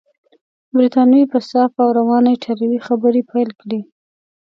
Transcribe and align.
بریتانوي 0.75 1.23
په 1.33 1.39
صافه 1.49 1.79
او 1.85 1.89
روانه 1.99 2.29
ایټالوې 2.31 2.79
خبرې 2.87 3.21
پیل 3.31 3.49
کړې. 3.61 3.79